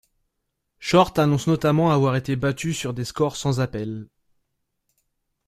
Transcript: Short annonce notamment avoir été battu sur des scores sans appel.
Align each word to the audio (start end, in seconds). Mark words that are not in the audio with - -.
Short 0.79 1.19
annonce 1.19 1.45
notamment 1.45 1.91
avoir 1.91 2.15
été 2.15 2.35
battu 2.35 2.73
sur 2.73 2.95
des 2.95 3.05
scores 3.05 3.35
sans 3.37 3.59
appel. 3.59 4.07